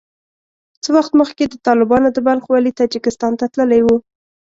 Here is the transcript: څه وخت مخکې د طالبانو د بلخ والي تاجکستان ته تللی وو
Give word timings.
څه 0.83 0.89
وخت 0.97 1.11
مخکې 1.21 1.43
د 1.47 1.53
طالبانو 1.67 2.07
د 2.11 2.17
بلخ 2.27 2.43
والي 2.49 2.71
تاجکستان 2.79 3.33
ته 3.39 3.45
تللی 3.53 3.81
وو 3.83 3.97